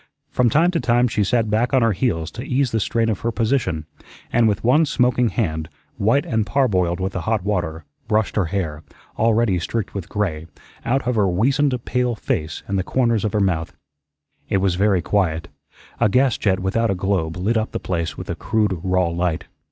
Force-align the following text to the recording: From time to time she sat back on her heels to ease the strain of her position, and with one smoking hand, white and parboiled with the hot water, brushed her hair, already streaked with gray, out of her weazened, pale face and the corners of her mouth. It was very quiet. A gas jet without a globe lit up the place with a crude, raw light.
From 0.31 0.49
time 0.49 0.71
to 0.71 0.79
time 0.79 1.07
she 1.07 1.23
sat 1.23 1.51
back 1.51 1.75
on 1.75 1.83
her 1.83 1.91
heels 1.91 2.31
to 2.31 2.41
ease 2.43 2.71
the 2.71 2.79
strain 2.79 3.07
of 3.07 3.19
her 3.19 3.31
position, 3.31 3.85
and 4.33 4.47
with 4.47 4.63
one 4.63 4.83
smoking 4.87 5.29
hand, 5.29 5.69
white 5.97 6.25
and 6.25 6.43
parboiled 6.43 6.99
with 6.99 7.13
the 7.13 7.21
hot 7.21 7.43
water, 7.43 7.85
brushed 8.07 8.35
her 8.35 8.45
hair, 8.45 8.81
already 9.19 9.59
streaked 9.59 9.93
with 9.93 10.09
gray, 10.09 10.47
out 10.83 11.07
of 11.07 11.13
her 11.13 11.27
weazened, 11.27 11.75
pale 11.85 12.15
face 12.15 12.63
and 12.67 12.79
the 12.79 12.83
corners 12.83 13.23
of 13.23 13.33
her 13.33 13.39
mouth. 13.39 13.73
It 14.49 14.57
was 14.57 14.73
very 14.73 15.03
quiet. 15.03 15.49
A 15.99 16.09
gas 16.09 16.35
jet 16.35 16.59
without 16.59 16.89
a 16.89 16.95
globe 16.95 17.37
lit 17.37 17.55
up 17.55 17.71
the 17.71 17.79
place 17.79 18.17
with 18.17 18.27
a 18.27 18.35
crude, 18.35 18.79
raw 18.81 19.07
light. 19.07 19.45